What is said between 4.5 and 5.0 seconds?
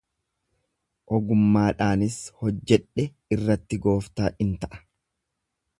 ta'a